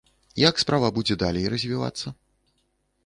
Як 0.49 0.61
справа 0.63 0.89
будзе 0.95 1.19
далей 1.25 1.45
развівацца? 1.55 2.17